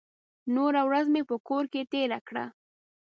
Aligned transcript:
نوره 0.55 0.81
ورځ 0.87 1.05
مې 1.13 1.21
په 1.29 1.35
کور 1.47 1.63
کې 1.71 1.89
تېره 1.91 2.19
کړه. 2.27 2.45